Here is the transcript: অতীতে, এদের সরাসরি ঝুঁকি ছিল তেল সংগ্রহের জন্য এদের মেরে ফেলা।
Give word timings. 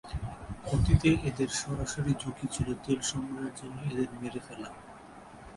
অতীতে, 0.73 1.09
এদের 1.29 1.49
সরাসরি 1.61 2.11
ঝুঁকি 2.21 2.47
ছিল 2.51 2.67
তেল 2.85 2.99
সংগ্রহের 3.11 3.53
জন্য 3.55 3.77
এদের 3.91 4.09
মেরে 4.21 4.41
ফেলা। 4.47 4.69